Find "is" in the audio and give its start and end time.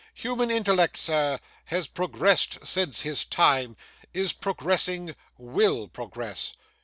4.15-4.33